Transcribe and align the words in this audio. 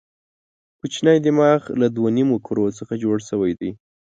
کوچنی 0.79 1.17
دماغ 1.25 1.59
له 1.79 1.87
دوو 1.95 2.07
نیمو 2.17 2.37
کرو 2.45 2.65
څخه 2.77 2.93
جوړ 3.03 3.17
شوی 3.29 3.53
دی. 3.59 3.71